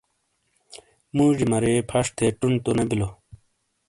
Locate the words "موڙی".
1.15-1.45